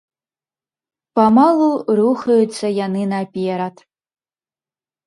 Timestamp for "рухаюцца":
2.01-2.65